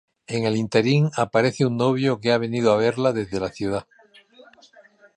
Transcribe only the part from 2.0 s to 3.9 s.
que ha venido a verla desde la ciudad.